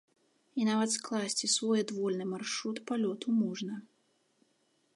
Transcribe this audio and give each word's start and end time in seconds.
І 0.61 0.65
нават 0.69 0.89
скласці 0.97 1.49
свой 1.55 1.83
адвольны 1.85 2.25
маршрут 2.33 2.77
палёту 2.93 3.27
можна. 3.43 3.77